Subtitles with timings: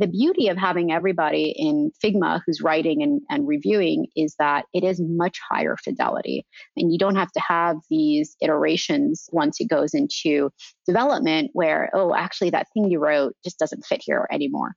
[0.00, 4.82] the beauty of having everybody in Figma who's writing and, and reviewing is that it
[4.82, 6.46] is much higher fidelity.
[6.74, 10.50] And you don't have to have these iterations once it goes into
[10.86, 14.74] development where, oh, actually, that thing you wrote just doesn't fit here anymore.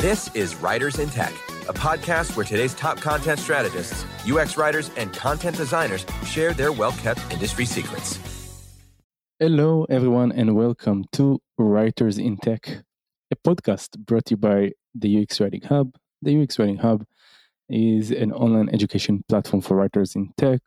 [0.00, 1.34] This is Writers in Tech,
[1.68, 6.92] a podcast where today's top content strategists, UX writers, and content designers share their well
[6.92, 8.18] kept industry secrets.
[9.38, 12.82] Hello, everyone, and welcome to Writers in Tech,
[13.30, 15.94] a podcast brought to you by the UX Writing Hub.
[16.22, 17.04] The UX Writing Hub
[17.68, 20.62] is an online education platform for writers in tech.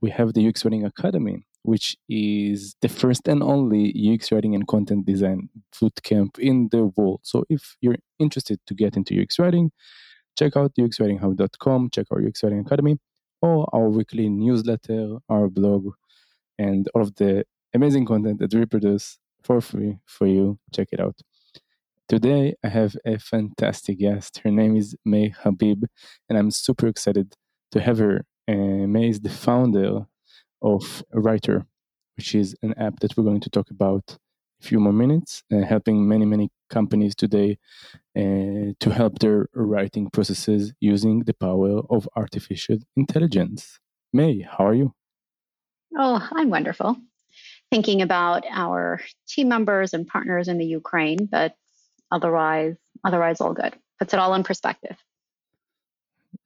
[0.00, 4.66] We have the UX Writing Academy, which is the first and only UX writing and
[4.66, 7.20] content design bootcamp in the world.
[7.24, 9.72] So if you're interested to get into UX writing,
[10.38, 12.96] check out uxwritinghub.com, check our UX Writing Academy,
[13.42, 15.92] or our weekly newsletter, our blog,
[16.58, 20.58] and all of the amazing content that we produce for free for you.
[20.72, 21.16] Check it out.
[22.08, 24.40] Today, I have a fantastic guest.
[24.44, 25.84] Her name is May Habib,
[26.28, 27.34] and I'm super excited
[27.72, 28.24] to have her.
[28.46, 30.06] Uh, May is the founder
[30.62, 31.66] of Writer,
[32.16, 34.16] which is an app that we're going to talk about
[34.60, 37.58] few more minutes, uh, helping many, many companies today
[38.16, 43.78] uh, to help their writing processes using the power of artificial intelligence.
[44.12, 44.94] May, how are you?
[45.96, 46.96] Oh, I'm wonderful.
[47.70, 51.54] Thinking about our team members and partners in the Ukraine, but
[52.10, 53.74] otherwise, otherwise all good.
[53.98, 54.96] Puts it all in perspective.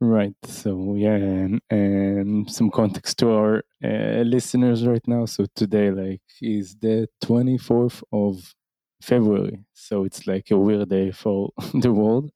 [0.03, 0.35] Right.
[0.45, 5.27] So yeah, and, and some context to our uh, listeners right now.
[5.27, 8.53] So today, like, is the twenty fourth of
[9.01, 9.65] February.
[9.75, 12.33] So it's like a weird day for the world.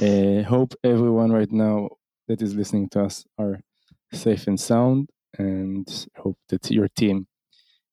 [0.00, 1.90] Uh, hope everyone right now
[2.26, 3.60] that is listening to us are
[4.12, 7.28] safe and sound, and hope that your team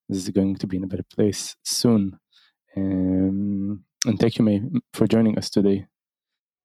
[0.10, 2.18] is going to be in a better place soon.
[2.76, 4.62] Um, and thank you, May,
[4.94, 5.86] for joining us today.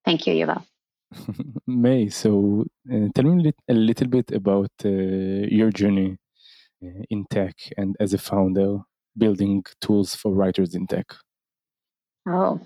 [0.07, 0.65] Thank you, Yuval.
[1.67, 6.17] May, so uh, tell me a little bit about uh, your journey
[6.85, 8.79] uh, in tech and as a founder
[9.17, 11.15] building tools for writers in tech.
[12.29, 12.61] Oh,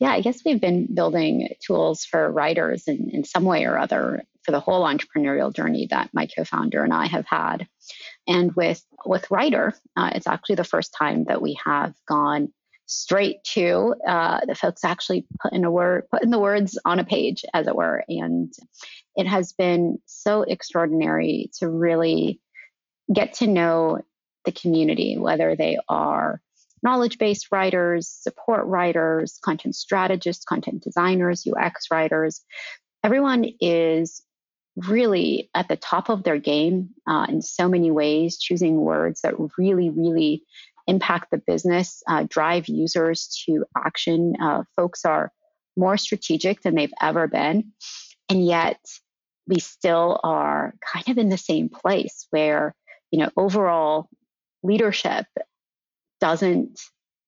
[0.00, 4.22] yeah, I guess we've been building tools for writers in, in some way or other
[4.42, 7.66] for the whole entrepreneurial journey that my co-founder and I have had.
[8.26, 12.52] And with with Writer, uh, it's actually the first time that we have gone
[12.88, 17.44] straight to uh, the folks actually put in a word, the words on a page,
[17.54, 18.02] as it were.
[18.08, 18.52] And
[19.14, 22.40] it has been so extraordinary to really
[23.14, 24.00] get to know
[24.44, 26.40] the community, whether they are
[26.82, 32.42] knowledge based writers, support writers, content strategists, content designers, UX writers.
[33.04, 34.22] Everyone is
[34.86, 39.34] really at the top of their game uh, in so many ways, choosing words that
[39.58, 40.44] really, really
[40.88, 44.34] impact the business, uh, drive users to action.
[44.42, 45.30] Uh, folks are
[45.76, 47.72] more strategic than they've ever been.
[48.28, 48.80] And yet,
[49.46, 52.74] we still are kind of in the same place where,
[53.10, 54.08] you know, overall
[54.62, 55.26] leadership
[56.20, 56.80] doesn't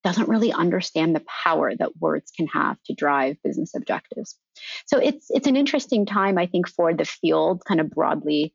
[0.03, 4.35] doesn't really understand the power that words can have to drive business objectives.
[4.87, 8.55] So it's it's an interesting time, I think, for the field, kind of broadly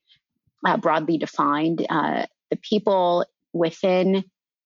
[0.66, 1.86] uh, broadly defined.
[1.90, 4.24] Uh, the people within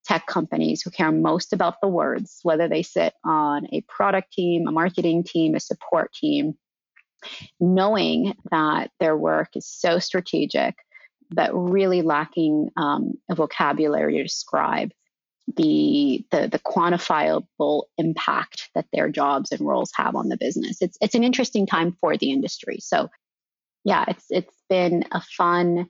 [0.09, 4.68] tech companies who care most about the words, whether they sit on a product team,
[4.68, 6.56] a marketing team, a support team,
[7.59, 10.74] knowing that their work is so strategic,
[11.30, 14.92] but really lacking um, a vocabulary to describe
[15.56, 20.81] the, the the quantifiable impact that their jobs and roles have on the business.
[20.81, 22.78] It's it's an interesting time for the industry.
[22.81, 23.09] So
[23.84, 25.88] yeah, it's it's been a fun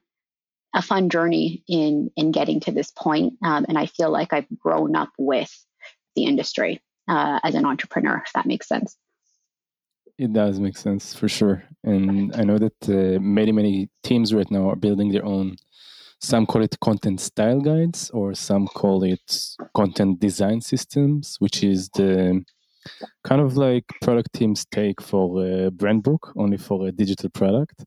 [0.73, 3.33] a fun journey in in getting to this point.
[3.43, 5.51] Um, and I feel like I've grown up with
[6.15, 8.21] the industry uh, as an entrepreneur.
[8.25, 8.95] If that makes sense.
[10.17, 14.51] It does make sense for sure, and I know that uh, many many teams right
[14.51, 15.55] now are building their own
[16.21, 21.89] some call it content style guides, or some call it content design systems, which is
[21.89, 22.43] the
[23.23, 27.85] kind of like product teams take for a brand book, only for a digital product.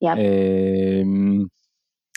[0.00, 0.14] Yeah.
[0.14, 1.50] Um,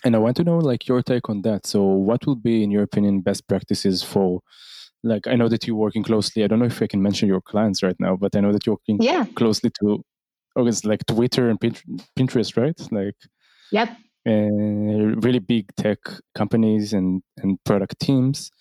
[0.04, 1.66] and I want to know like your take on that.
[1.66, 4.42] So, what will be, in your opinion, best practices for?
[5.06, 6.44] Like, I know that you're working closely.
[6.44, 8.66] I don't know if I can mention your clients right now, but I know that
[8.66, 9.26] you're working yeah.
[9.36, 10.02] closely to,
[10.56, 12.80] or it's like Twitter and Pinterest, right?
[12.90, 13.16] Like,
[13.72, 13.90] yep
[14.28, 16.00] uh, really big tech
[16.36, 18.52] companies and, and product teams,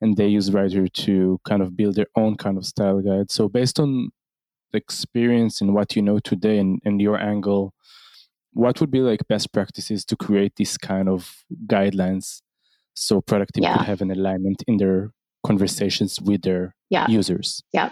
[0.00, 3.30] and they use Writer to kind of build their own kind of style guide.
[3.30, 4.10] So, based on
[4.72, 7.72] the experience and what you know today and, and your angle,
[8.54, 12.40] what would be like best practices to create these kind of guidelines
[12.94, 13.76] so product team yeah.
[13.76, 15.10] could have an alignment in their
[15.44, 17.06] conversations with their yeah.
[17.08, 17.62] users.
[17.72, 17.90] Yeah.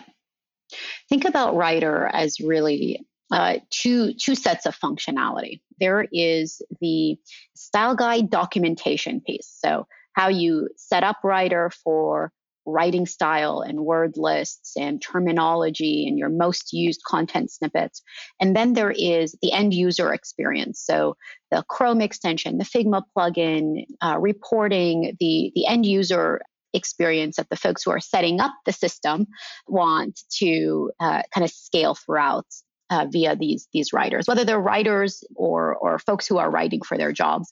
[1.08, 5.60] Think about Writer as really uh, two two sets of functionality.
[5.80, 7.16] There is the
[7.54, 9.54] style guide documentation piece.
[9.58, 12.32] So how you set up Writer for
[12.64, 18.02] writing style and word lists and terminology and your most used content snippets.
[18.40, 20.82] And then there is the end user experience.
[20.84, 21.16] So
[21.50, 26.40] the Chrome extension, the Figma plugin, uh, reporting, the, the end user
[26.72, 29.26] experience that the folks who are setting up the system
[29.66, 32.46] want to uh, kind of scale throughout
[32.90, 36.98] uh, via these these writers, whether they're writers or or folks who are writing for
[36.98, 37.50] their jobs.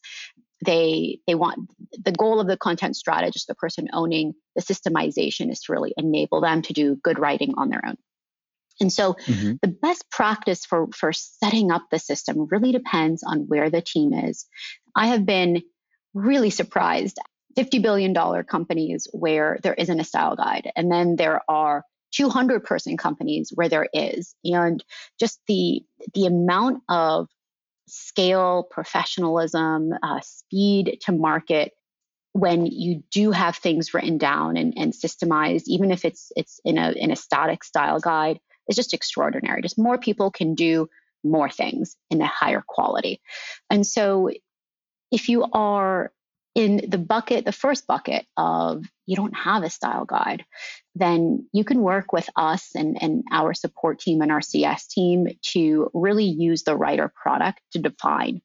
[0.64, 5.60] They they want the goal of the content strategist, the person owning the systemization, is
[5.62, 7.96] to really enable them to do good writing on their own.
[8.80, 9.54] And so mm-hmm.
[9.62, 14.12] the best practice for for setting up the system really depends on where the team
[14.12, 14.46] is.
[14.94, 15.62] I have been
[16.14, 17.18] really surprised
[17.56, 18.14] $50 billion
[18.44, 20.70] companies where there isn't a style guide.
[20.76, 24.34] And then there are 200 person companies where there is.
[24.44, 24.82] And
[25.18, 25.82] just the,
[26.14, 27.28] the amount of
[27.90, 31.72] scale, professionalism, uh, speed to market
[32.32, 36.78] when you do have things written down and, and systemized, even if it's it's in
[36.78, 38.38] a in a static style guide,
[38.68, 39.62] is just extraordinary.
[39.62, 40.88] Just more people can do
[41.24, 43.20] more things in a higher quality.
[43.68, 44.30] And so
[45.10, 46.12] if you are
[46.54, 50.44] in the bucket, the first bucket of you don't have a style guide,
[50.94, 55.28] then you can work with us and, and our support team and our CS team
[55.52, 58.40] to really use the writer product to define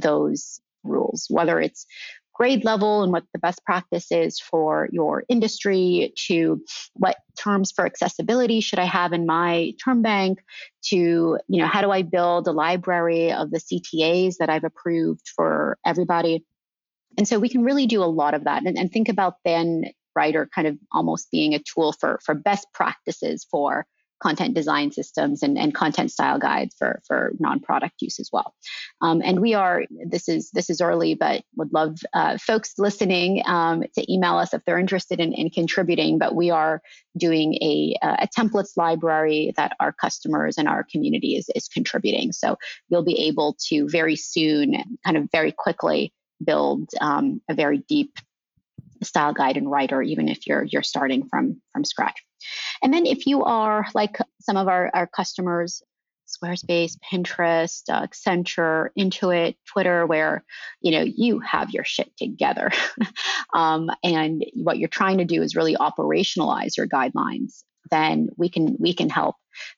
[0.00, 1.86] those rules, whether it's
[2.40, 6.64] grade level and what the best practice is for your industry to
[6.94, 10.38] what terms for accessibility should I have in my term bank
[10.84, 15.28] to, you know, how do I build a library of the CTAs that I've approved
[15.36, 16.42] for everybody
[17.18, 18.64] and so we can really do a lot of that.
[18.64, 19.84] And, and think about then
[20.14, 23.86] writer kind of almost being a tool for for best practices for
[24.20, 28.54] content design systems and, and content style guides for for non-product use as well.
[29.00, 33.42] Um, and we are this is this is early but would love uh, folks listening
[33.46, 36.82] um, to email us if they're interested in, in contributing but we are
[37.16, 42.30] doing a, a templates library that our customers and our community is, is contributing.
[42.32, 42.56] So
[42.88, 46.12] you'll be able to very soon kind of very quickly
[46.42, 48.12] build um, a very deep
[49.02, 52.22] style guide and writer, even if you're you're starting from from scratch.
[52.82, 55.82] And then if you are like some of our, our customers,
[56.26, 60.44] Squarespace, Pinterest, uh, Accenture, Intuit, Twitter, where
[60.80, 62.70] you know you have your shit together,
[63.54, 67.62] um, and what you're trying to do is really operationalize your guidelines.
[67.90, 69.36] Then we can we can help.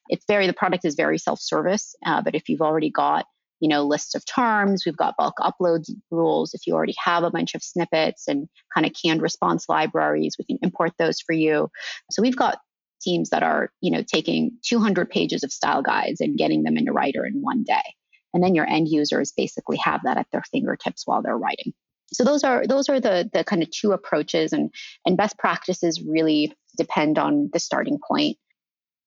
[0.09, 3.27] It's very the product is very self service, uh, but if you've already got
[3.63, 4.83] you know, lists of terms.
[4.85, 6.53] We've got bulk upload rules.
[6.53, 10.45] If you already have a bunch of snippets and kind of canned response libraries, we
[10.45, 11.69] can import those for you.
[12.11, 12.59] So we've got
[13.01, 16.91] teams that are, you know, taking 200 pages of style guides and getting them into
[16.91, 17.95] Writer in one day.
[18.35, 21.73] And then your end users basically have that at their fingertips while they're writing.
[22.13, 24.75] So those are those are the the kind of two approaches and
[25.07, 28.39] and best practices really depend on the starting point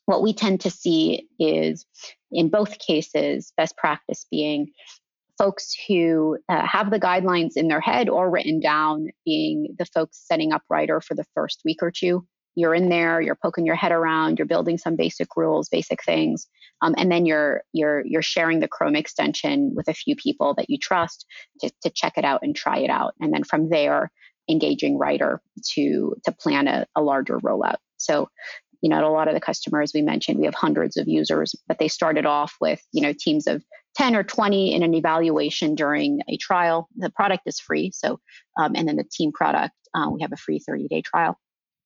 [0.05, 1.85] what we tend to see is
[2.31, 4.71] in both cases, best practice being
[5.37, 10.23] folks who uh, have the guidelines in their head or written down, being the folks
[10.25, 12.25] setting up Writer for the first week or two.
[12.55, 16.47] You're in there, you're poking your head around, you're building some basic rules, basic things,
[16.81, 20.69] um, and then you're you're you're sharing the Chrome extension with a few people that
[20.69, 21.25] you trust
[21.59, 24.09] to, to check it out and try it out, and then from there,
[24.49, 25.41] engaging Writer
[25.73, 27.75] to to plan a, a larger rollout.
[27.97, 28.29] So
[28.85, 31.79] you know, a lot of the customers we mentioned, we have hundreds of users, but
[31.79, 33.63] they started off with, you know, teams of
[33.95, 36.87] 10 or 20 in an evaluation during a trial.
[36.95, 37.89] The product is free.
[37.95, 38.19] So,
[38.59, 41.35] um, and then the team product, uh, we have a free 30 day trial.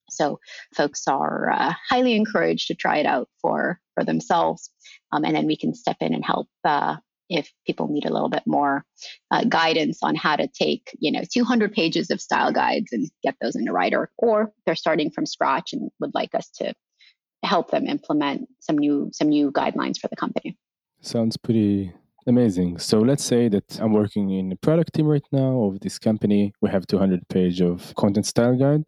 [0.10, 0.42] So
[0.76, 4.70] folks are uh, highly encouraged to try it out for, for themselves.
[5.14, 6.98] Um, and then we can step in and help uh,
[7.30, 8.84] if people need a little bit more
[9.32, 13.36] uh, guidance on how to take you know 200 pages of style guides and get
[13.40, 16.74] those into writer or they're starting from scratch and would like us to
[17.44, 20.58] help them implement some new some new guidelines for the company.
[21.02, 21.94] Sounds pretty
[22.28, 22.78] amazing.
[22.78, 26.54] So let's say that I'm working in a product team right now of this company.
[26.62, 28.84] We have 200 page of content style guide.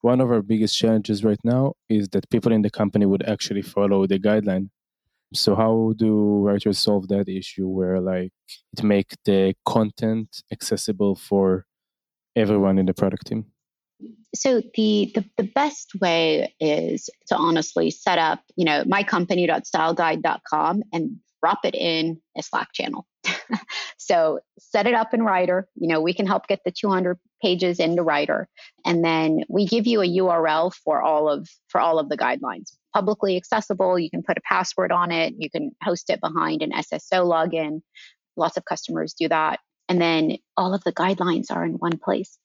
[0.00, 3.62] One of our biggest challenges right now is that people in the company would actually
[3.62, 4.70] follow the guideline.
[5.34, 8.32] So how do writers solve that issue where like
[8.72, 11.66] it make the content accessible for
[12.36, 13.51] everyone in the product team?
[14.34, 21.16] So the, the, the best way is to honestly set up you know mycompany.styleguide.com and
[21.42, 23.06] drop it in a Slack channel.
[23.98, 25.68] so set it up in Writer.
[25.74, 28.48] You know, we can help get the 200 pages into Writer,
[28.84, 32.76] and then we give you a URL for all of for all of the guidelines.
[32.94, 33.98] Publicly accessible.
[33.98, 35.34] You can put a password on it.
[35.36, 37.80] You can host it behind an SSO login.
[38.36, 39.60] Lots of customers do that.
[39.92, 42.38] And then all of the guidelines are in one place.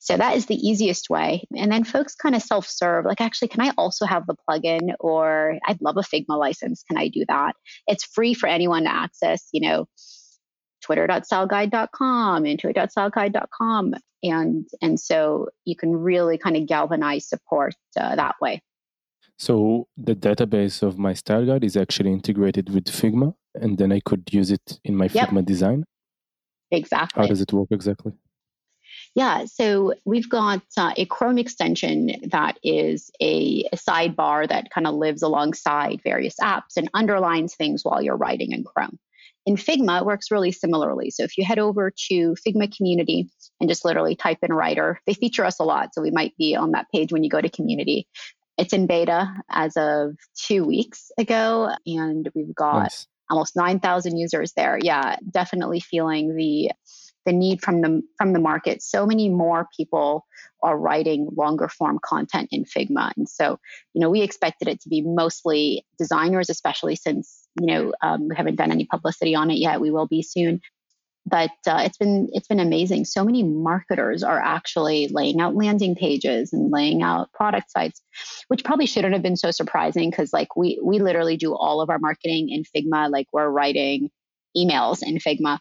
[0.00, 1.44] So that is the easiest way.
[1.56, 4.94] And then folks kind of self serve, like, actually, can I also have the plugin?
[4.98, 6.82] Or I'd love a Figma license.
[6.82, 7.54] Can I do that?
[7.86, 9.86] It's free for anyone to access, you know,
[10.82, 13.94] twitter.styleguide.com, intuit.styleguide.com.
[14.24, 18.60] And, and so you can really kind of galvanize support uh, that way.
[19.38, 24.00] So the database of my style guide is actually integrated with Figma, and then I
[24.00, 25.28] could use it in my yep.
[25.28, 25.84] Figma design.
[26.70, 27.22] Exactly.
[27.22, 28.12] How does it work exactly?
[29.14, 34.86] Yeah, so we've got uh, a Chrome extension that is a, a sidebar that kind
[34.86, 38.98] of lives alongside various apps and underlines things while you're writing in Chrome.
[39.46, 41.10] In Figma, it works really similarly.
[41.10, 45.14] So if you head over to Figma community and just literally type in writer, they
[45.14, 45.94] feature us a lot.
[45.94, 48.06] So we might be on that page when you go to community.
[48.58, 54.52] It's in beta as of two weeks ago, and we've got nice almost 9,000 users
[54.54, 54.78] there.
[54.80, 56.70] Yeah, definitely feeling the
[57.26, 58.82] the need from the from the market.
[58.82, 60.26] So many more people
[60.62, 63.58] are writing longer form content in Figma, and so
[63.92, 68.36] you know we expected it to be mostly designers, especially since you know um, we
[68.36, 69.80] haven't done any publicity on it yet.
[69.80, 70.62] We will be soon,
[71.28, 73.04] but uh, it's been it's been amazing.
[73.04, 78.00] So many marketers are actually laying out landing pages and laying out product sites,
[78.48, 81.90] which probably shouldn't have been so surprising because like we we literally do all of
[81.90, 83.10] our marketing in Figma.
[83.10, 84.10] Like we're writing
[84.56, 85.58] emails in Figma,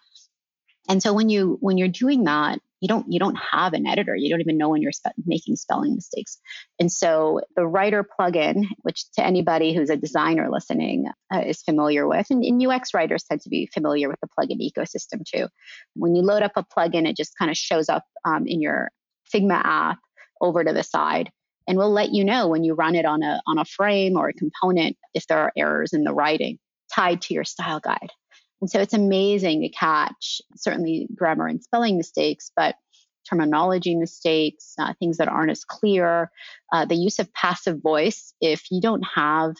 [0.87, 4.15] and so when you when you're doing that, you don't you don't have an editor.
[4.15, 6.37] You don't even know when you're spe- making spelling mistakes.
[6.79, 12.07] And so the writer plugin which to anybody who's a designer listening uh, is familiar
[12.07, 15.47] with and, and, ux writers tend to be familiar with the plugin ecosystem too.
[15.95, 18.91] When you load up a plugin it just kind of shows up um, in your
[19.33, 19.97] figma app
[20.41, 21.31] over to the side
[21.67, 24.29] and we'll let you know when you run it on a on a frame or
[24.29, 26.59] a component if there are errors in the writing
[26.93, 28.11] tied to your style guide
[28.61, 32.75] and so it's amazing to catch certainly grammar and spelling mistakes, but
[33.29, 36.31] terminology mistakes, uh, things that aren't as clear,
[36.71, 38.33] uh, the use of passive voice.
[38.41, 39.55] If you don't have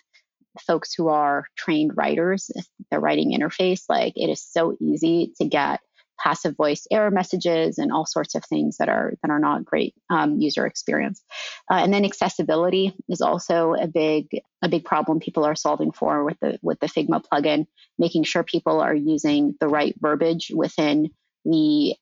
[0.65, 2.49] folks who are trained writers,
[2.89, 5.79] the writing interface, like it is so easy to get
[6.19, 9.93] passive voice error messages and all sorts of things that are that are not great
[10.09, 11.23] um, user experience.
[11.71, 14.27] Uh, and then accessibility is also a big
[14.61, 17.65] a big problem people are solving for with the with the Figma plugin,
[17.97, 21.09] making sure people are using the right verbiage within
[21.45, 21.95] the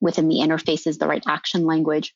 [0.00, 2.14] within the interfaces, the right action language.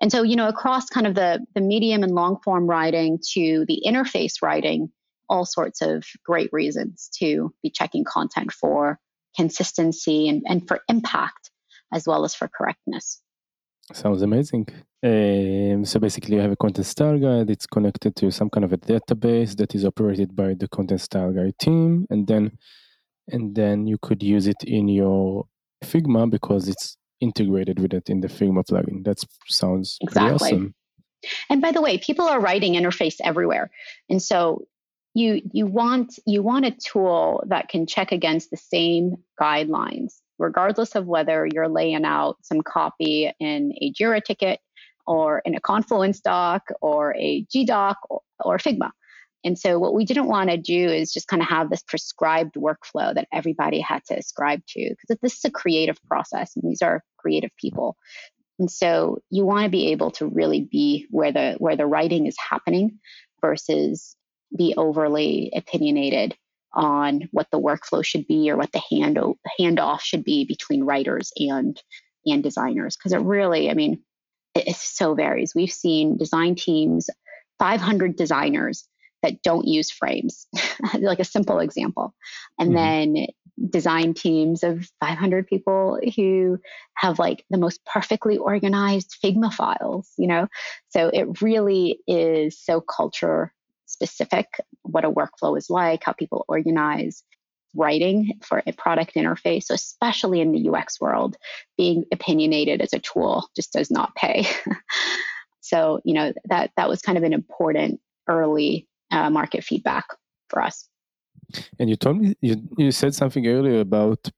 [0.00, 3.64] And so, you know, across kind of the the medium and long form writing to
[3.66, 4.90] the interface writing,
[5.28, 8.98] all sorts of great reasons to be checking content for
[9.36, 11.50] consistency and, and for impact
[11.92, 13.20] as well as for correctness.
[13.92, 14.66] Sounds amazing.
[15.04, 17.50] Um, so basically, you have a content style guide.
[17.50, 21.32] It's connected to some kind of a database that is operated by the content style
[21.32, 22.58] guide team, and then
[23.28, 25.46] and then you could use it in your
[25.84, 29.04] Figma because it's integrated with it in the Figma plugin.
[29.04, 30.48] That sounds exactly.
[30.48, 30.74] awesome.
[31.48, 33.70] And by the way, people are writing interface everywhere,
[34.10, 34.66] and so
[35.16, 40.94] you you want you want a tool that can check against the same guidelines regardless
[40.94, 44.60] of whether you're laying out some copy in a jira ticket
[45.06, 48.90] or in a confluence doc or a gdoc or, or figma.
[49.42, 52.56] And so what we didn't want to do is just kind of have this prescribed
[52.56, 56.82] workflow that everybody had to ascribe to because this is a creative process and these
[56.82, 57.96] are creative people.
[58.58, 62.26] And so you want to be able to really be where the where the writing
[62.26, 62.98] is happening
[63.40, 64.16] versus
[64.56, 66.36] be overly opinionated
[66.72, 69.18] on what the workflow should be or what the hand
[69.58, 71.80] handoff should be between writers and
[72.26, 72.96] and designers.
[72.96, 74.02] Because it really i mean
[74.56, 75.54] it, it so varies.
[75.54, 77.08] We've seen design teams
[77.58, 78.88] 500 designers
[79.22, 80.46] that don't use frames.
[80.98, 82.14] Like a simple example.
[82.58, 83.14] And mm-hmm.
[83.14, 83.26] then
[83.70, 86.58] design teams of 500 people who
[86.94, 90.46] have like the most perfectly organized figma files you know?
[90.90, 93.52] So it really is so culture
[93.86, 94.46] specific,
[94.82, 97.22] what a workflow is like, how people organize
[97.74, 101.36] writing for a product interface, so especially in the UX world,
[101.76, 104.46] being opinionated as a tool just does not pay.
[105.60, 110.06] so, you know, that that was kind of an important early uh, market feedback
[110.48, 110.88] for us.
[111.78, 114.28] And you told me you, you said something earlier about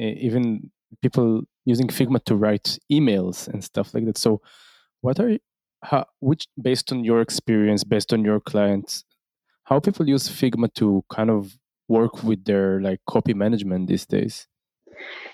[0.00, 0.70] uh, even
[1.02, 4.18] people using Figma to write emails and stuff like that.
[4.18, 4.40] So,
[5.00, 5.38] what are
[5.82, 9.04] how, which based on your experience, based on your clients,
[9.64, 11.58] how people use Figma to kind of
[11.88, 14.46] work with their like copy management these days?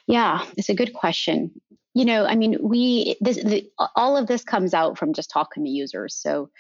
[0.06, 1.50] Yeah, it's a good question.
[1.94, 5.64] You know, I mean, we this the, all of this comes out from just talking
[5.64, 6.14] to users.
[6.14, 6.50] So,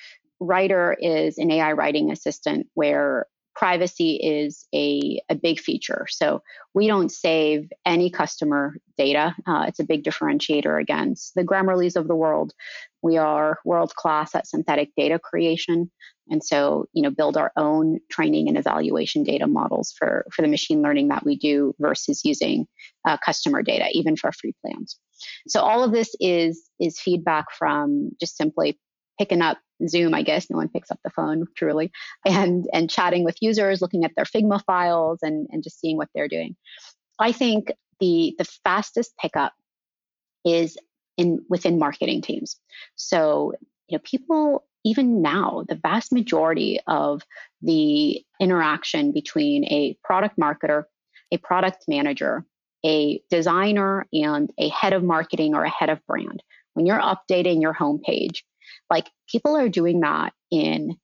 [0.40, 6.06] Writer is an AI writing assistant where privacy is a, a big feature.
[6.10, 6.42] So
[6.74, 9.34] we don't save any customer data.
[9.46, 12.52] Uh, it's a big differentiator against the Grammarly's of the world.
[13.04, 15.90] We are world class at synthetic data creation.
[16.30, 20.48] And so, you know, build our own training and evaluation data models for, for the
[20.48, 22.66] machine learning that we do versus using
[23.06, 24.98] uh, customer data, even for free plans.
[25.46, 28.80] So all of this is is feedback from just simply
[29.18, 30.48] picking up Zoom, I guess.
[30.48, 31.92] No one picks up the phone truly,
[32.24, 36.08] and and chatting with users, looking at their Figma files, and and just seeing what
[36.14, 36.56] they're doing.
[37.18, 37.70] I think
[38.00, 39.52] the the fastest pickup
[40.46, 40.78] is
[41.16, 42.56] in within marketing teams.
[42.96, 43.52] So
[43.88, 47.22] you know, people even now, the vast majority of
[47.62, 50.84] the interaction between a product marketer,
[51.32, 52.44] a product manager,
[52.84, 56.42] a designer, and a head of marketing or a head of brand,
[56.74, 58.42] when you're updating your homepage,
[58.90, 60.96] like people are doing that in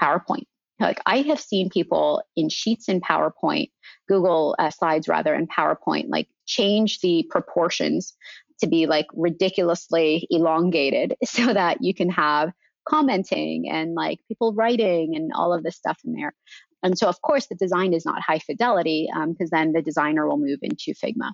[0.00, 0.44] PowerPoint.
[0.80, 3.70] Like I have seen people in sheets in PowerPoint,
[4.08, 8.14] Google uh, Slides rather, in PowerPoint, like change the proportions
[8.60, 12.50] to be like ridiculously elongated so that you can have
[12.88, 16.34] commenting and like people writing and all of this stuff in there.
[16.82, 20.28] And so, of course, the design is not high fidelity because um, then the designer
[20.28, 21.30] will move into Figma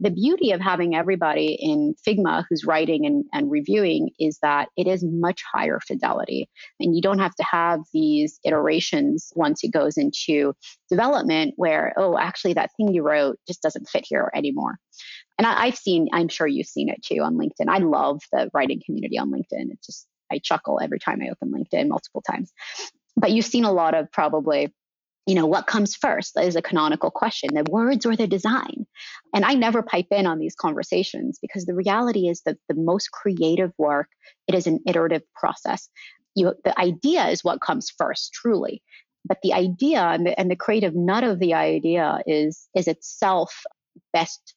[0.00, 4.86] the beauty of having everybody in Figma who's writing and, and reviewing is that it
[4.86, 6.48] is much higher fidelity.
[6.80, 10.54] And you don't have to have these iterations once it goes into
[10.88, 14.78] development where, oh, actually, that thing you wrote just doesn't fit here anymore.
[15.40, 17.66] And I, I've seen, I'm sure you've seen it too on LinkedIn.
[17.66, 19.70] I love the writing community on LinkedIn.
[19.70, 22.52] It's just, I chuckle every time I open LinkedIn multiple times.
[23.16, 24.70] But you've seen a lot of probably
[25.26, 28.86] you know, what comes first is a canonical question the words or the design?
[29.34, 33.10] And I never pipe in on these conversations because the reality is that the most
[33.10, 34.08] creative work,
[34.46, 35.88] it is an iterative process.
[36.34, 38.82] You, the idea is what comes first, truly.
[39.24, 43.62] But the idea and the, and the creative nut of the idea is, is itself
[44.12, 44.54] best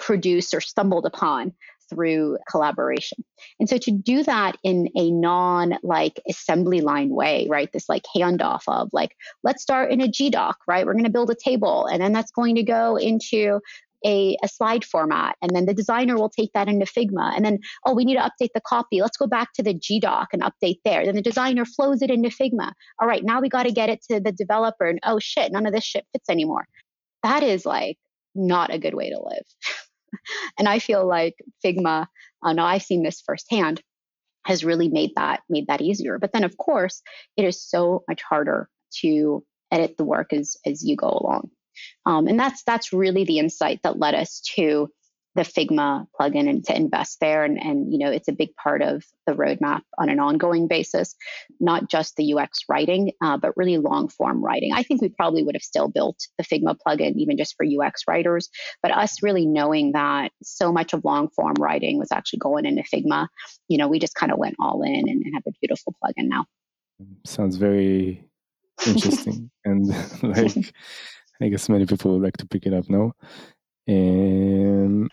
[0.00, 1.52] produced or stumbled upon
[1.90, 3.24] through collaboration.
[3.58, 7.70] And so to do that in a non like assembly line way, right?
[7.72, 10.86] This like handoff of like, let's start in a GDoc, right?
[10.86, 13.60] We're going to build a table and then that's going to go into
[14.04, 17.58] a, a, slide format and then the designer will take that into figma and then
[17.84, 20.78] oh we need to update the copy let's go back to the gdoc and update
[20.86, 23.90] there then the designer flows it into figma all right now we got to get
[23.90, 26.66] it to the developer and oh shit none of this shit fits anymore
[27.22, 27.98] that is like
[28.34, 29.44] not a good way to live
[30.58, 32.06] and I feel like Figma,
[32.44, 33.82] uh, now I've seen this firsthand,
[34.46, 36.18] has really made that made that easier.
[36.18, 37.02] But then, of course,
[37.36, 38.68] it is so much harder
[39.00, 41.50] to edit the work as as you go along.
[42.06, 44.88] Um, and that's that's really the insight that led us to
[45.36, 47.44] the Figma plugin and to invest there.
[47.44, 51.14] And, and, you know, it's a big part of the roadmap on an ongoing basis,
[51.60, 54.72] not just the UX writing, uh, but really long form writing.
[54.74, 58.02] I think we probably would have still built the Figma plugin even just for UX
[58.08, 58.48] writers,
[58.82, 62.82] but us really knowing that so much of long form writing was actually going into
[62.82, 63.28] Figma,
[63.68, 66.28] you know, we just kind of went all in and, and have a beautiful plugin
[66.28, 66.44] now.
[67.24, 68.24] Sounds very
[68.84, 69.50] interesting.
[69.64, 69.88] and
[70.22, 70.72] like,
[71.40, 73.12] I guess many people would like to pick it up now.
[73.86, 75.10] And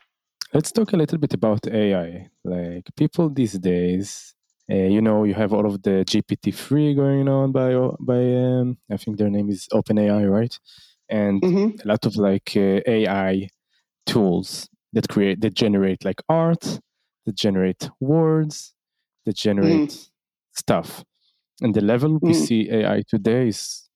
[0.53, 2.29] let's talk a little bit about AI.
[2.43, 4.33] Like people these days,
[4.69, 8.77] uh, you know, you have all of the GPT three going on by by um,
[8.91, 10.57] I think their name is OpenAI, right?
[11.09, 11.81] And mm-hmm.
[11.83, 13.49] a lot of like uh, AI
[14.05, 16.79] tools that create that generate like art,
[17.25, 18.73] that generate words,
[19.25, 20.09] that generate mm.
[20.53, 21.03] stuff.
[21.61, 22.19] And the level mm.
[22.21, 23.89] we see AI today is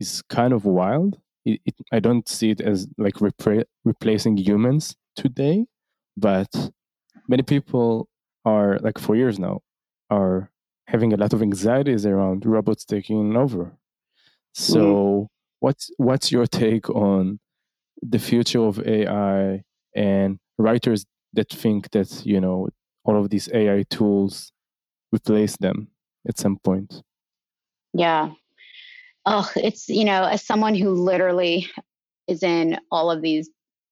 [0.00, 1.18] is kind of wild.
[1.44, 5.66] It, it, I don't see it as like repra- replacing humans today
[6.16, 6.48] but
[7.28, 8.08] many people
[8.44, 9.60] are like for years now
[10.10, 10.50] are
[10.86, 13.72] having a lot of anxieties around robots taking over.
[14.52, 15.26] So mm.
[15.60, 17.40] what's what's your take on
[18.02, 19.62] the future of ai
[19.96, 22.68] and writers that think that you know
[23.04, 24.52] all of these ai tools
[25.12, 25.88] replace them
[26.28, 27.02] at some point?
[27.92, 28.30] Yeah.
[29.26, 31.68] Oh it's you know as someone who literally
[32.28, 33.50] is in all of these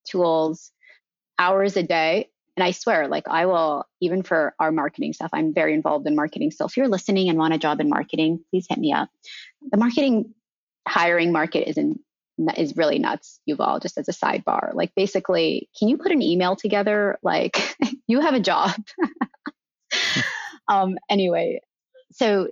[0.09, 0.73] tools
[1.39, 2.29] hours a day.
[2.57, 6.15] And I swear, like I will, even for our marketing stuff, I'm very involved in
[6.15, 6.51] marketing.
[6.51, 9.09] So if you're listening and want a job in marketing, please hit me up.
[9.71, 10.35] The marketing
[10.87, 11.99] hiring market is in
[12.57, 14.75] is really nuts, Yuval, just as a sidebar.
[14.75, 17.19] Like basically, can you put an email together?
[17.23, 18.73] Like you have a job.
[20.69, 21.61] um, anyway,
[22.13, 22.49] so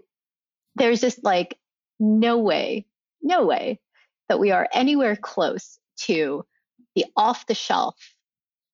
[0.76, 1.58] there's just like
[1.98, 2.86] no way,
[3.22, 3.80] no way
[4.28, 6.44] that we are anywhere close to
[6.94, 7.96] the off the shelf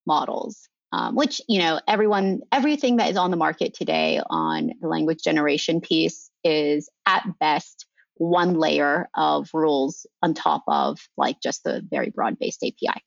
[0.07, 4.88] models um, which you know everyone everything that is on the market today on the
[4.88, 7.87] language generation piece is at best
[8.19, 13.03] one layer of rules on top of like just the very broad based api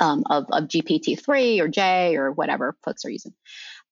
[0.00, 3.32] um, of, of gpt-3 or j or whatever folks are using.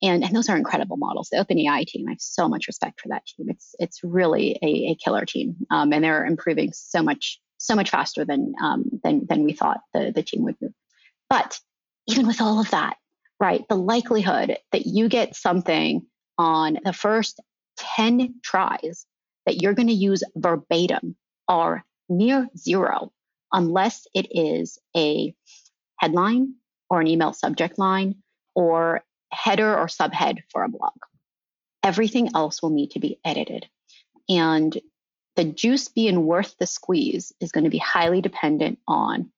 [0.01, 1.29] And, and those are incredible models.
[1.31, 3.47] The openai team i have so much respect for that team.
[3.49, 7.89] It's it's really a, a killer team um, and they're improving so much so much
[7.89, 10.73] faster than um, than than we thought the, the team would move
[11.29, 11.57] but
[12.07, 12.97] even with all of that
[13.43, 16.05] right, the likelihood that you get something
[16.37, 17.41] on the first
[17.77, 19.05] 10 tries
[19.45, 21.17] that you're going to use verbatim
[21.49, 23.11] are near zero
[23.51, 25.35] unless it is a
[25.99, 26.55] headline
[26.89, 28.15] or an email subject line
[28.55, 30.93] or header or subhead for a blog.
[31.83, 33.67] Everything else will need to be edited.
[34.29, 34.77] And
[35.35, 39.31] the juice being worth the squeeze is going to be highly dependent on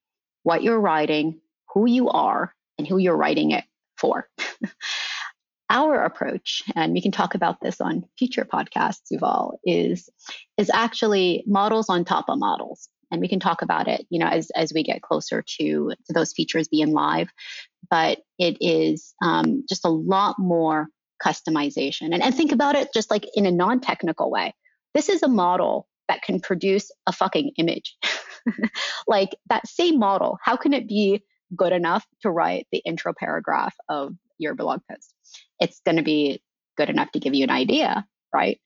[0.44, 1.42] what you're writing,
[1.74, 3.64] who you are, and who you're writing it
[3.98, 4.28] for.
[5.70, 10.10] Our approach, and we can talk about this on future podcasts, Yuval, is
[10.58, 12.88] is actually models on top of models.
[13.12, 16.14] And we can talk about it, you know, as as we get closer to, to
[16.14, 17.30] those features being live.
[17.90, 20.90] But it is um, just a lot more
[21.24, 22.14] customization.
[22.14, 24.54] And, and think about it just like in a non-technical way.
[24.94, 27.96] This is a model that can produce a fucking image.
[29.08, 31.24] like that same model, how can it be
[31.56, 35.14] good enough to write the intro paragraph of your blog post.
[35.60, 36.42] It's going to be
[36.78, 38.60] good enough to give you an idea, right?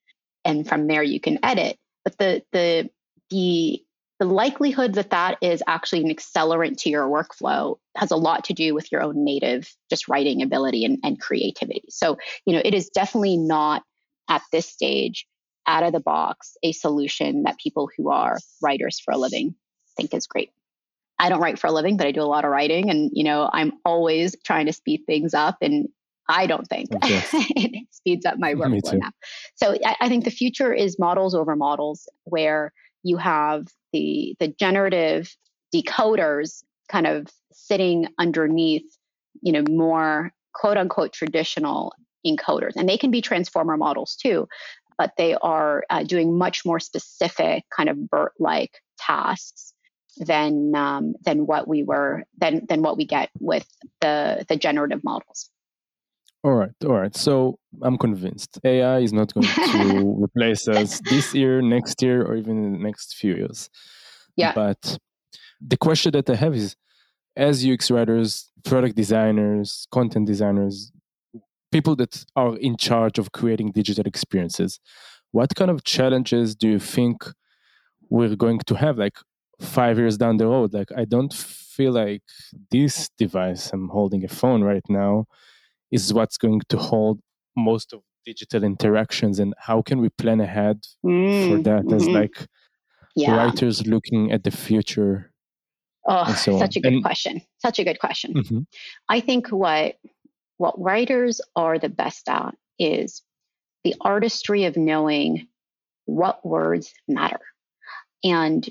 [0.46, 1.78] And from there you can edit.
[2.04, 2.90] But the the
[3.30, 3.84] the
[4.20, 8.54] the likelihood that that is actually an accelerant to your workflow has a lot to
[8.54, 11.86] do with your own native just writing ability and, and creativity.
[11.90, 13.82] So, you know, it is definitely not
[14.30, 15.26] at this stage
[15.66, 19.56] out of the box a solution that people who are writers for a living
[19.96, 20.52] think is great.
[21.20, 22.90] I don't write for a living, but I do a lot of writing.
[22.90, 25.58] And, you know, I'm always trying to speed things up.
[25.62, 25.90] And
[26.30, 29.12] I don't think it speeds up my workflow now.
[29.56, 32.72] So I, I think the future is models over models where
[33.04, 35.36] you have the the generative
[35.74, 38.86] decoders kind of sitting underneath,
[39.42, 41.94] you know, more quote unquote traditional
[42.26, 42.76] encoders.
[42.76, 44.48] And they can be transformer models too,
[44.98, 49.74] but they are uh, doing much more specific kind of BERT like tasks
[50.18, 53.68] than um, than what we were than than what we get with
[54.02, 55.50] the the generative models.
[56.44, 57.16] All right, all right.
[57.16, 62.36] So I'm convinced AI is not going to replace us this year, next year, or
[62.36, 63.70] even in the next few years.
[64.38, 64.54] Yeah.
[64.54, 64.98] But
[65.60, 66.78] the question that I have is,
[67.36, 70.94] as UX writers, product designers, content designers,
[71.74, 74.80] people that are in charge of creating digital experiences,
[75.32, 77.26] what kind of challenges do you think
[78.10, 78.98] we're going to have?
[78.98, 79.18] Like,
[79.60, 82.24] five years down the road like i don't feel like
[82.72, 85.26] this device i'm holding a phone right now
[85.92, 87.20] is what's going to hold
[87.56, 91.96] most of digital interactions and how can we plan ahead mm, for that mm-hmm.
[91.96, 92.48] as like
[93.16, 93.36] yeah.
[93.36, 95.32] writers looking at the future
[96.06, 96.80] oh so such on.
[96.80, 98.60] a good and, question such a good question mm-hmm.
[99.10, 99.96] i think what
[100.58, 103.24] what writers are the best at is
[103.84, 105.48] the artistry of knowing
[106.06, 107.40] what words matter
[108.24, 108.70] and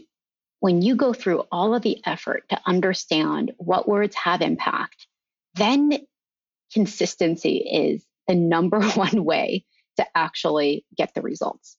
[0.60, 5.06] when you go through all of the effort to understand what words have impact,
[5.54, 5.98] then
[6.72, 9.64] consistency is the number one way
[9.96, 11.76] to actually get the results.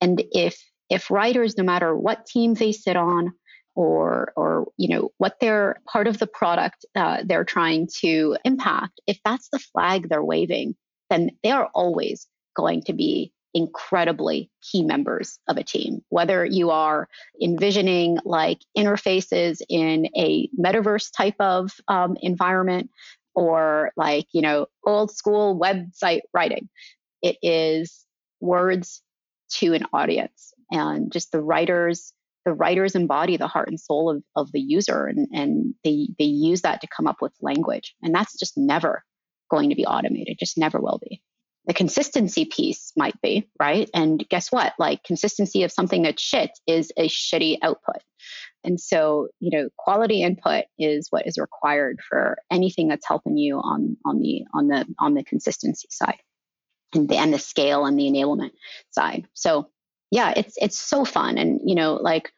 [0.00, 3.32] And if if writers, no matter what team they sit on,
[3.74, 9.00] or or you know what they're part of the product uh, they're trying to impact,
[9.06, 10.74] if that's the flag they're waving,
[11.10, 16.00] then they are always going to be incredibly key members of a team.
[16.08, 17.08] Whether you are
[17.42, 22.90] envisioning like interfaces in a metaverse type of um, environment
[23.34, 26.68] or like, you know, old school website writing,
[27.22, 28.04] it is
[28.40, 29.02] words
[29.54, 30.52] to an audience.
[30.70, 32.12] And just the writers
[32.44, 36.24] the writers embody the heart and soul of, of the user and, and they, they
[36.24, 37.94] use that to come up with language.
[38.02, 39.04] And that's just never
[39.50, 41.20] going to be automated just never will be
[41.68, 43.90] the consistency piece might be, right?
[43.94, 44.72] And guess what?
[44.78, 48.02] Like consistency of something that's shit is a shitty output.
[48.64, 53.58] And so, you know, quality input is what is required for anything that's helping you
[53.58, 56.18] on on the on the on the consistency side
[56.94, 58.52] and the and the scale and the enablement
[58.90, 59.28] side.
[59.34, 59.68] So
[60.10, 61.36] yeah, it's it's so fun.
[61.36, 62.32] And you know, like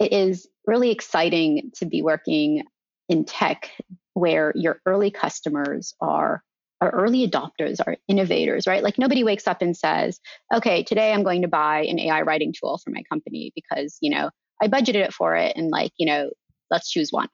[0.00, 2.64] it is really exciting to be working
[3.08, 3.70] in tech
[4.14, 6.42] where your early customers are
[6.82, 8.82] are early adopters, are innovators, right?
[8.82, 10.18] Like nobody wakes up and says,
[10.52, 14.10] okay, today I'm going to buy an AI writing tool for my company because, you
[14.10, 16.30] know, I budgeted it for it and like, you know,
[16.72, 17.28] let's choose one.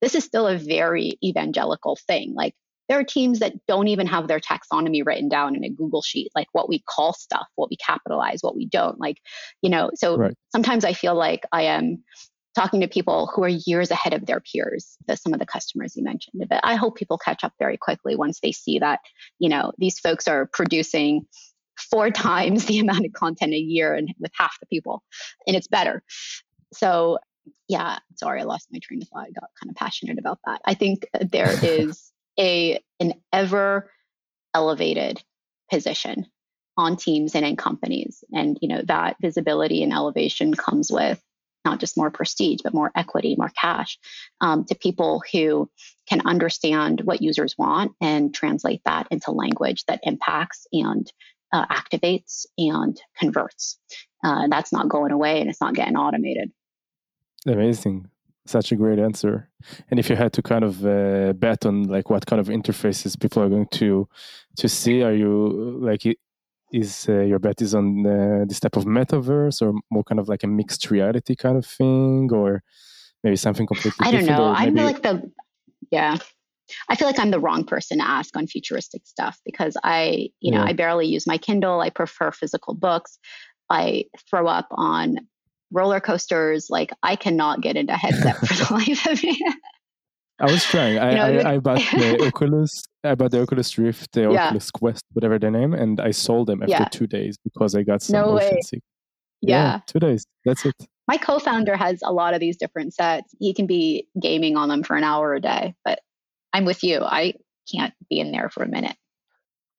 [0.00, 2.32] This is still a very evangelical thing.
[2.34, 2.54] Like
[2.88, 6.30] there are teams that don't even have their taxonomy written down in a Google sheet,
[6.34, 8.98] like what we call stuff, what we capitalize, what we don't.
[8.98, 9.18] Like,
[9.60, 10.34] you know, so right.
[10.50, 12.04] sometimes I feel like I am
[12.54, 15.96] talking to people who are years ahead of their peers, the, some of the customers
[15.96, 16.44] you mentioned.
[16.48, 19.00] But I hope people catch up very quickly once they see that,
[19.38, 21.26] you know, these folks are producing
[21.90, 25.02] four times the amount of content a year and with half the people,
[25.46, 26.02] and it's better.
[26.72, 27.18] So
[27.68, 29.26] yeah, sorry, I lost my train of thought.
[29.26, 30.60] I got kind of passionate about that.
[30.64, 33.90] I think there is a an ever
[34.54, 35.22] elevated
[35.70, 36.26] position
[36.76, 41.20] on teams and in companies, and you know that visibility and elevation comes with
[41.64, 43.98] not just more prestige, but more equity, more cash
[44.40, 45.70] um, to people who
[46.08, 51.10] can understand what users want and translate that into language that impacts and
[51.52, 53.78] uh, activates and converts.
[54.22, 56.50] Uh, that's not going away and it's not getting automated.
[57.46, 58.08] Amazing.
[58.46, 59.48] Such a great answer.
[59.90, 63.18] And if you had to kind of uh, bet on like what kind of interfaces
[63.18, 64.06] people are going to
[64.56, 66.04] to see, are you like
[66.74, 70.28] is uh, your bet is on uh, this type of metaverse or more kind of
[70.28, 72.62] like a mixed reality kind of thing, or
[73.22, 74.04] maybe something completely?
[74.06, 74.46] I don't know.
[74.46, 75.30] I feel like the
[75.90, 76.18] yeah.
[76.88, 80.50] I feel like I'm the wrong person to ask on futuristic stuff because I, you
[80.50, 80.70] know, yeah.
[80.70, 81.80] I barely use my Kindle.
[81.80, 83.18] I prefer physical books.
[83.68, 85.18] I throw up on
[85.70, 86.68] roller coasters.
[86.70, 89.38] Like I cannot get into headset for the life of me.
[90.40, 90.98] I was trying.
[90.98, 92.82] I, know, I, I, bought the Oculus.
[93.04, 94.46] I bought the Oculus Rift, the yeah.
[94.46, 96.88] Oculus Quest, whatever the name, and I sold them after yeah.
[96.90, 98.82] two days because I got some no sick.
[99.40, 99.74] Yeah.
[99.74, 100.24] yeah, two days.
[100.44, 100.74] That's it.
[101.06, 103.34] My co-founder has a lot of these different sets.
[103.38, 106.00] He can be gaming on them for an hour a day, but
[106.52, 107.00] I'm with you.
[107.00, 107.34] I
[107.70, 108.96] can't be in there for a minute.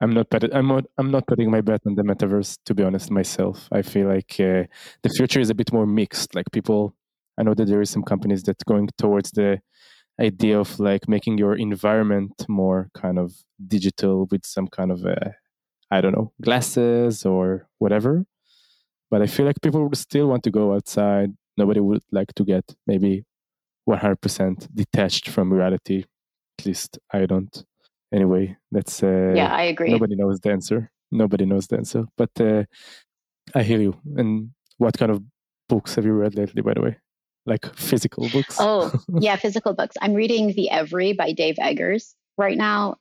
[0.01, 2.83] I'm not bet- I'm not I'm not putting my bet on the metaverse to be
[2.83, 3.67] honest myself.
[3.71, 4.63] I feel like uh,
[5.03, 6.35] the future is a bit more mixed.
[6.35, 6.95] Like people,
[7.37, 9.61] I know that there is some companies that going towards the
[10.19, 13.33] idea of like making your environment more kind of
[13.67, 15.35] digital with some kind of a,
[15.91, 18.25] I don't know glasses or whatever.
[19.11, 21.31] But I feel like people would still want to go outside.
[21.57, 23.23] Nobody would like to get maybe
[23.87, 26.05] 100% detached from reality.
[26.59, 27.63] At least I don't
[28.13, 32.29] anyway that's uh, yeah i agree nobody knows the answer nobody knows the answer but
[32.39, 32.63] uh,
[33.53, 35.21] i hear you and what kind of
[35.67, 36.97] books have you read lately by the way
[37.45, 42.57] like physical books oh yeah physical books i'm reading the every by dave eggers right
[42.57, 42.95] now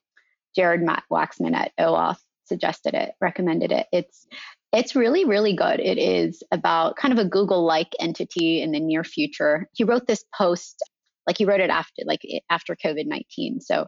[0.54, 4.26] jared matt waxman at oauth suggested it recommended it it's
[4.72, 8.80] it's really really good it is about kind of a google like entity in the
[8.80, 10.82] near future he wrote this post
[11.26, 13.86] like he wrote it after like after covid-19 so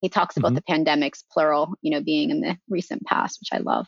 [0.00, 0.84] he talks about mm-hmm.
[0.84, 3.86] the pandemics, plural, you know, being in the recent past, which I love.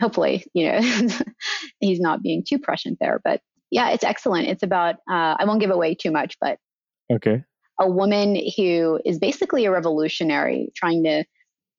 [0.00, 0.80] Hopefully, you know,
[1.80, 3.20] he's not being too prescient there.
[3.22, 3.40] But
[3.72, 4.48] yeah, it's excellent.
[4.48, 6.58] It's about, uh, I won't give away too much, but
[7.10, 7.42] okay,
[7.80, 11.24] a woman who is basically a revolutionary trying to,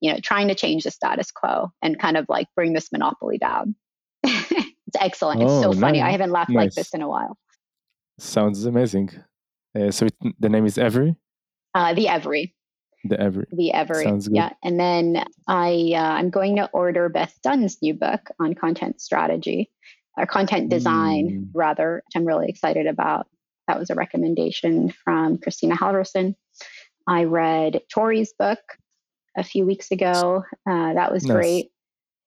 [0.02, 3.38] you know, trying to change the status quo and kind of like bring this monopoly
[3.38, 3.76] down.
[4.24, 5.42] it's excellent.
[5.42, 6.02] Oh, it's so funny.
[6.02, 6.66] I haven't laughed nice.
[6.66, 7.38] like this in a while.
[8.18, 9.12] Sounds amazing.
[9.80, 11.16] Uh, so it, the name is Every?
[11.76, 12.56] Uh, the Every.
[13.04, 13.46] The Every.
[13.52, 14.04] The Every.
[14.04, 14.38] Sounds good.
[14.38, 14.54] Yeah.
[14.64, 19.70] And then I uh, I'm going to order Beth Dunn's new book on content strategy
[20.18, 21.50] or content design mm.
[21.54, 23.28] rather, which I'm really excited about.
[23.68, 26.36] That was a recommendation from Kristina Halvorson.
[27.08, 28.60] I read Torrey's book
[29.38, 30.44] a few weeks ago.
[30.70, 31.36] Uh, that was nice.
[31.36, 31.72] great.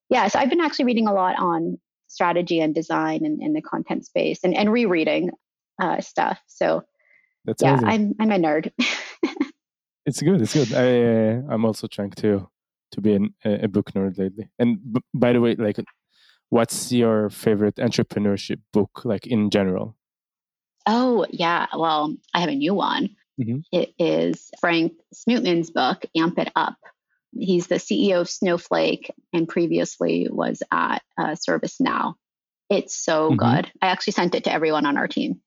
[0.08, 3.62] Yeah, so I've been actually reading a lot on strategy and design and in the
[3.62, 5.30] content space and, and rereading
[5.80, 6.40] uh, stuff.
[6.46, 6.84] So
[7.44, 8.72] That's yeah, I'm I'm a nerd.
[10.06, 10.40] It's good.
[10.40, 10.72] It's good.
[10.72, 12.48] I uh, I'm also trying to
[12.92, 14.48] to be an, a book nerd lately.
[14.58, 15.78] And b- by the way, like,
[16.50, 19.96] what's your favorite entrepreneurship book, like in general?
[20.86, 23.16] Oh yeah, well, I have a new one.
[23.40, 23.58] Mm-hmm.
[23.72, 26.76] It is Frank Slootman's book, Amp It Up.
[27.38, 32.14] He's the CEO of Snowflake and previously was at uh, ServiceNow.
[32.70, 33.36] It's so mm-hmm.
[33.36, 33.70] good.
[33.82, 35.40] I actually sent it to everyone on our team.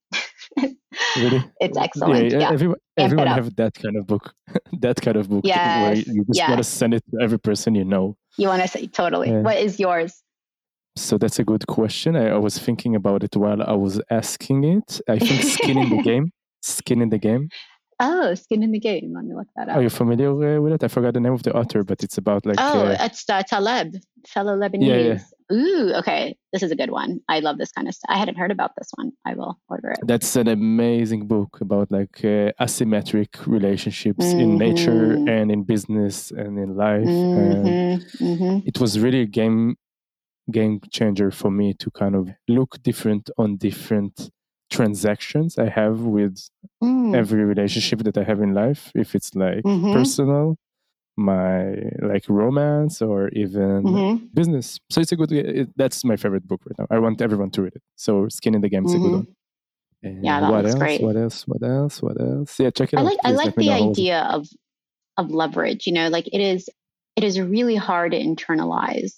[1.17, 1.43] really?
[1.59, 2.31] It's excellent.
[2.31, 2.51] Yeah, yeah.
[2.51, 4.33] everyone, everyone have that kind of book.
[4.79, 6.05] that kind of book yes.
[6.05, 6.49] where you just yes.
[6.49, 8.17] want to send it to every person you know.
[8.37, 9.29] You want to say totally.
[9.29, 9.41] Yeah.
[9.41, 10.21] What is yours?
[10.99, 12.15] So that's a good question.
[12.15, 15.01] I, I, was thinking about it while I was asking it.
[15.07, 16.31] I think skin in the game.
[16.61, 17.49] Skin in the game.
[18.01, 19.11] Oh, Skin in the Game.
[19.13, 19.75] Let me look that up.
[19.75, 20.83] Are you familiar with it?
[20.83, 22.55] I forgot the name of the author, but it's about like.
[22.57, 24.87] Oh, uh, it's uh, Taleb, fellow Lebanese.
[24.87, 25.19] Yeah, yeah.
[25.51, 26.37] Ooh, okay.
[26.53, 27.19] This is a good one.
[27.27, 28.09] I love this kind of stuff.
[28.09, 29.11] I hadn't heard about this one.
[29.25, 29.99] I will order it.
[30.05, 34.39] That's an amazing book about like uh, asymmetric relationships mm-hmm.
[34.39, 37.03] in nature and in business and in life.
[37.03, 37.67] Mm-hmm.
[37.67, 38.67] And mm-hmm.
[38.67, 39.75] It was really a game
[40.51, 44.29] game changer for me to kind of look different on different
[44.69, 46.37] transactions I have with
[46.83, 47.15] Mm.
[47.15, 49.93] every relationship that I have in life, if it's like Mhm.
[49.93, 50.57] personal,
[51.17, 54.33] my like romance, or even Mhm.
[54.33, 54.79] business.
[54.89, 55.31] So it's a good.
[55.31, 56.87] It, that's my favorite book right now.
[56.89, 57.81] I want everyone to read it.
[57.95, 59.15] So Skin in the Game is a good Mhm.
[59.15, 59.27] one.
[60.03, 60.75] And Yeah, that what else?
[60.79, 61.01] great.
[61.01, 61.47] What else?
[61.47, 62.01] What else?
[62.01, 62.57] What else?
[62.59, 63.05] Yeah, check it I out.
[63.05, 64.01] like I like the know how was it.
[64.01, 64.47] idea of
[65.17, 65.85] of leverage.
[65.87, 66.69] You know, like it is
[67.17, 69.15] it is really hard to internalize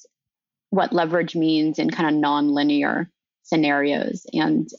[0.71, 3.09] what leverage means in kind of non-linear
[3.43, 4.69] scenarios and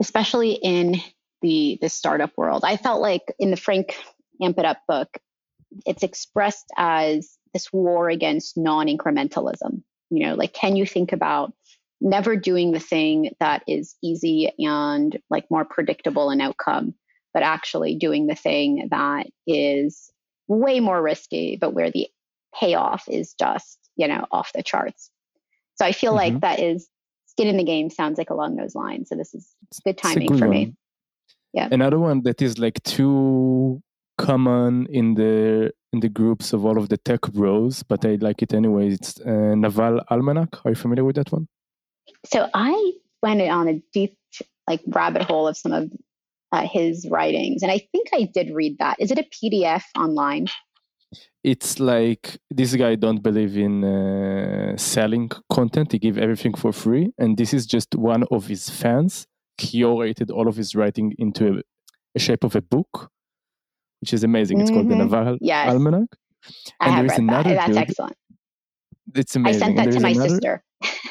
[0.00, 0.96] especially in
[1.40, 2.62] the the startup world.
[2.64, 3.96] I felt like in the Frank
[4.42, 5.08] Amp It Up book,
[5.86, 9.82] it's expressed as this war against non-incrementalism.
[10.10, 11.52] You know, like can you think about
[12.00, 16.94] never doing the thing that is easy and like more predictable in outcome,
[17.32, 20.10] but actually doing the thing that is
[20.48, 22.08] way more risky, but where the
[22.58, 25.10] payoff is just, you know, off the charts.
[25.76, 26.16] So I feel Mhm.
[26.16, 26.88] like that is
[27.26, 29.08] skin in the game sounds like along those lines.
[29.08, 30.56] So this is good timing good for one.
[30.56, 30.74] me.
[31.52, 31.68] Yeah.
[31.70, 33.82] Another one that is like too
[34.18, 38.40] common in the in the groups of all of the tech bros, but I like
[38.42, 38.88] it anyway.
[38.92, 40.64] It's uh, Naval Almanac.
[40.64, 41.48] Are you familiar with that one?
[42.24, 44.16] So I went on a deep
[44.68, 45.90] like rabbit hole of some of
[46.52, 48.96] uh, his writings, and I think I did read that.
[49.00, 50.46] Is it a PDF online?
[51.44, 55.92] It's like this guy don't believe in uh, selling content.
[55.92, 59.26] He give everything for free, and this is just one of his fans
[59.60, 61.62] curated all of his writing into a,
[62.14, 63.10] a shape of a book,
[64.00, 64.60] which is amazing.
[64.60, 64.98] It's called the Mhm.
[65.10, 66.08] Naval Yes, Almanac.
[66.80, 67.32] I and have there is read that.
[67.46, 68.16] another That's dude- excellent.
[69.14, 70.64] It's amazing I sent that to my another- sister.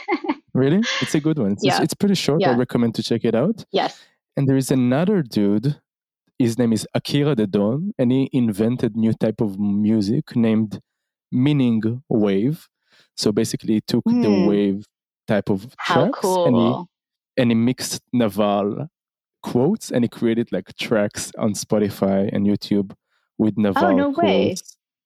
[0.53, 1.53] Really, it's a good one.
[1.53, 1.81] It's, Yeah.
[1.81, 2.43] it's pretty short.
[2.43, 3.63] I recommend to check it out.
[3.71, 3.97] yes.
[4.35, 5.79] And there is another dude.
[6.41, 10.79] His name is Akira the Don, and he invented new type of music named
[11.31, 12.67] Meaning Wave.
[13.15, 14.45] So basically, he took the Hmm.
[14.47, 14.85] wave
[15.27, 16.69] type of How tracks and he
[17.37, 18.87] and he mixed Naval
[19.43, 22.89] quotes and he created like tracks on Spotify and YouTube
[23.37, 24.55] with Naval Oh, no way.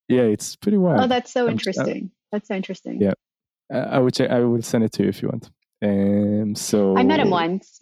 [0.08, 1.02] Yeah, it's pretty wild.
[1.02, 2.12] Oh, that's so I'm- interesting.
[2.32, 3.02] That's so interesting.
[3.02, 3.14] Yeah.
[3.72, 5.50] I, I would check, I will send it to you if you want.
[5.84, 7.82] Um, so I met him once.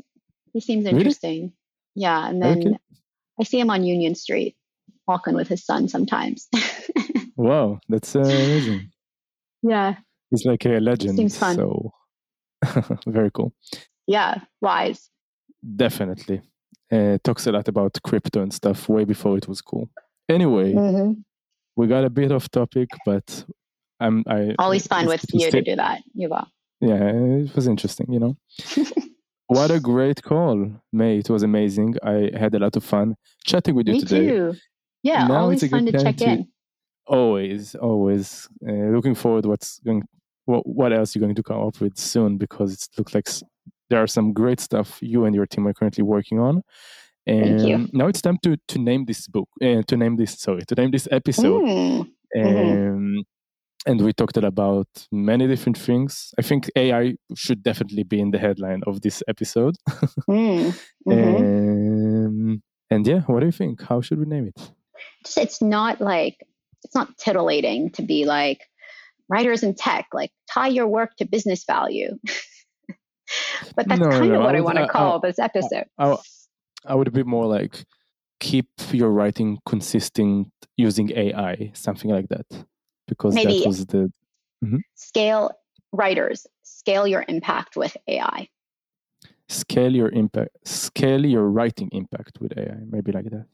[0.54, 0.98] He seems Really?
[0.98, 1.54] interesting.
[1.96, 2.78] Yeah, and then Okay.
[3.40, 4.56] I see him on Union Street
[5.08, 6.48] walking with his son sometimes.
[7.36, 8.92] Wow, that's uh, amazing.
[9.64, 9.96] yeah,
[10.30, 11.18] He's like a legend.
[11.18, 11.56] Seems fun.
[11.56, 11.92] So
[13.08, 13.54] very cool.
[14.06, 15.10] yeah, wise.
[15.76, 16.42] Definitely.
[16.92, 19.90] Uh, talks a lot about crypto and stuff way before it was cool.
[20.30, 21.24] Anyway, Mhm.
[21.76, 23.46] we got a bit off topic, but
[24.00, 26.46] I'm I Always fun with you to do that, Yuval.
[26.82, 27.10] Yeah,
[27.46, 28.38] it was interesting, you know.
[29.54, 31.18] what a great call, May.
[31.20, 31.96] It was amazing.
[32.04, 34.28] I had a lot of fun chatting with you Me today.
[34.28, 34.54] too.
[35.04, 36.48] Yeah, Now always fun good to check to- in.
[37.06, 39.46] Always, always uh, looking forward.
[39.46, 40.04] What's going?
[40.46, 42.38] What, what else you're going to come up with soon?
[42.38, 43.28] Because it looks like
[43.90, 46.62] there are some great stuff you and your team are currently working on.
[47.28, 47.90] And Thank you.
[47.94, 49.50] now it's time to to name this book.
[49.62, 51.64] Uh, to name this, sorry, to name this episode.
[51.64, 52.08] Mm.
[52.38, 53.24] Um,
[53.86, 56.34] and we talked about many different things.
[56.40, 59.76] I think AI should definitely be in the headline of this episode.
[60.30, 60.74] mm,
[61.08, 62.28] mhm.
[62.28, 63.82] um, and yeah, what do you think?
[63.82, 64.72] How should we name it?
[65.26, 66.38] Just- it's not like
[66.84, 68.60] it's not titillating to be like
[69.30, 72.10] writers in tech like tie your work to business value
[73.76, 75.40] but that's No, kind no, of what i, would- want I- to I- call this
[75.40, 76.18] episode I,
[76.86, 77.86] I would be more like
[78.40, 82.46] keep your writing consistent using AI, something like that,
[83.08, 84.12] because Maybe- that was the
[84.64, 84.78] mm-hmm.
[84.96, 85.52] scale
[85.92, 88.48] writers scale your impact with ai
[89.54, 93.46] scale your impact, scale your writing impact with AI, maybe like that.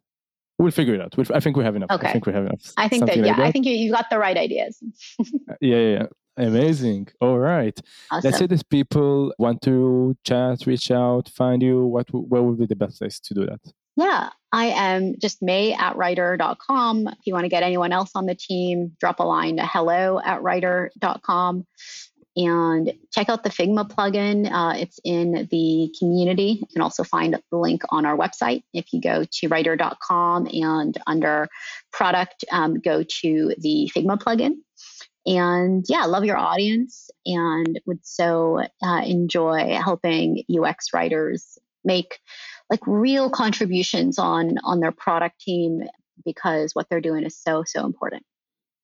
[0.57, 1.15] We'll figure it out.
[1.15, 1.91] We'll, I think we have enough.
[1.91, 2.07] Okay.
[2.07, 2.73] I think we have enough.
[2.77, 4.83] i think that yeah like i think you, you got the right ideas
[5.19, 6.05] uh, yeah, yeah, yeah.
[6.37, 7.09] Amazing.
[7.19, 7.77] All right.
[8.11, 8.21] awesome.
[8.23, 11.85] Let's say that people want to chat, reach out, find you.
[11.85, 13.59] What where would be the best place to do that?
[13.99, 17.07] Yeah, I am just may at writer.com.
[17.09, 20.21] If you want to get anyone else on the team, drop a line to hello
[20.23, 21.67] at writer.com
[22.37, 24.49] and check out the Figma plugin.
[24.49, 26.59] Uh, it's in the community.
[26.61, 28.63] You can also find the link on our website.
[28.73, 31.49] If you go to writer.com and under
[31.91, 34.59] product, um, go to the Figma plugin.
[35.25, 42.19] And yeah, love your audience and would so uh, enjoy helping UX writers make
[42.69, 45.83] like real contributions on on their product team
[46.25, 48.23] because what they're doing is so so important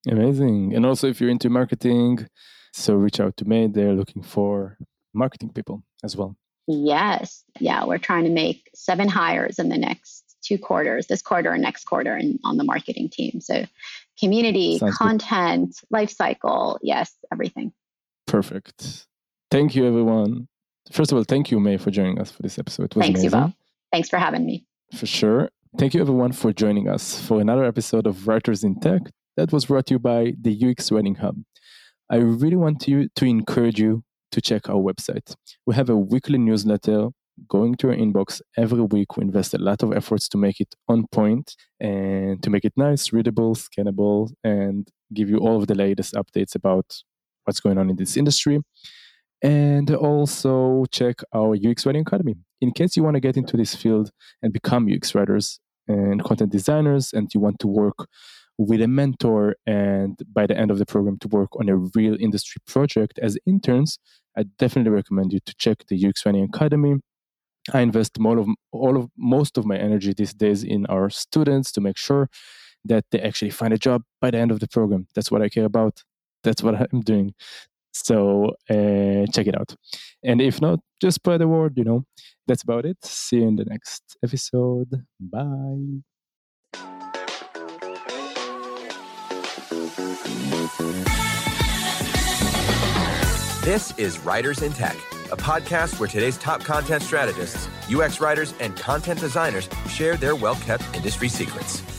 [0.07, 0.75] Amazing.
[0.75, 2.27] And also, if you're into marketing,
[2.73, 3.65] so reach out to me.
[3.65, 4.77] They're looking for
[5.15, 6.36] marketing people as well.
[6.67, 11.51] yes yeah we're trying to make seven hires in the next two quarters this quarter
[11.53, 13.65] and next quarter and on the marketing team so
[14.19, 14.97] community Sounds good.
[15.05, 17.71] content life cycle yes everything
[18.27, 19.07] Perfect.
[19.51, 20.47] Thank you, everyone.
[20.91, 22.86] First of all, thank you, May, for joining us for this episode.
[22.86, 23.53] It was Thanks, amazing.
[23.91, 24.65] Thanks for having me.
[24.97, 25.49] For sure.
[25.77, 29.01] Thank you, everyone, for joining us for another episode of Writers in Tech
[29.36, 31.36] that was brought to you by the UX Writing Hub.
[32.09, 35.36] I really want you to encourage you to check our website.
[35.65, 37.09] We have a weekly newsletter
[37.47, 39.17] going to your inbox every week.
[39.17, 42.73] We invest a lot of efforts to make it on point and to make it
[42.77, 47.01] nice, readable, scannable, and give you all of the latest updates about
[47.43, 48.59] what's going on in this industry.
[49.46, 52.34] And also check our UX Writing Academy.
[52.62, 54.10] In case you want to get into this field
[54.41, 58.08] and become UX writers and content designers, and you want to work
[58.58, 62.16] with a mentor and by the end of the program to work on a real
[62.20, 64.00] industry project as interns,
[64.36, 66.96] I definitely recommend you to check the UX Writing Academy.
[67.72, 71.72] I invest all of all of most of my energy these days in our students
[71.74, 72.32] to make sure
[72.84, 75.06] that they actually find a job by the end of the program.
[75.14, 76.02] That's what I care about.
[76.43, 77.36] That's what I'm doing.
[78.04, 79.74] So uh, check it out.
[80.24, 81.78] And if not, just spread the word.
[81.78, 82.06] You know,
[82.46, 82.98] that's about it.
[83.04, 85.04] See you in the next episode.
[85.20, 86.02] Bye.
[93.64, 94.96] This is Writers in Tech,
[95.32, 100.56] a podcast where today's top content strategists, UX writers, and content designers share their well
[100.56, 101.95] kept industry secrets.